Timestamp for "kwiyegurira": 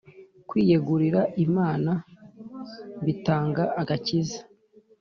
0.47-1.21